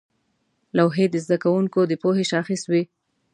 [0.77, 2.83] لوحې د زده کوونکو د پوهې شاخص وې.